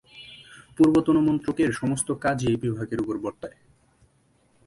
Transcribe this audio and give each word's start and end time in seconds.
পূর্বতন 0.77 1.15
মন্ত্রকের 1.27 1.69
সমস্ত 1.71 2.07
কাজই 2.23 2.47
এই 2.47 2.57
বিভাগের 2.57 2.99
উপর 3.01 3.15
বর্তায়। 3.17 3.57